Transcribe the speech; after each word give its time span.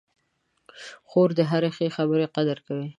خور 1.09 1.29
د 1.37 1.39
هرې 1.51 1.69
ښې 1.75 1.87
خبرې 1.97 2.25
قدر 2.35 2.57
کوي. 2.67 2.87